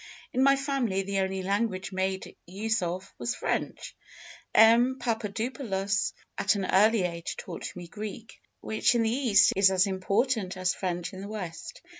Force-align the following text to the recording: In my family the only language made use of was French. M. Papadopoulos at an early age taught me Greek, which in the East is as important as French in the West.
In 0.33 0.41
my 0.41 0.55
family 0.55 1.03
the 1.03 1.19
only 1.19 1.43
language 1.43 1.91
made 1.91 2.35
use 2.47 2.81
of 2.81 3.13
was 3.19 3.35
French. 3.35 3.95
M. 4.51 4.97
Papadopoulos 4.99 6.13
at 6.39 6.55
an 6.55 6.65
early 6.65 7.03
age 7.03 7.37
taught 7.37 7.75
me 7.75 7.87
Greek, 7.87 8.41
which 8.61 8.95
in 8.95 9.03
the 9.03 9.11
East 9.11 9.53
is 9.55 9.69
as 9.69 9.85
important 9.85 10.57
as 10.57 10.73
French 10.73 11.13
in 11.13 11.21
the 11.21 11.27
West. 11.29 11.83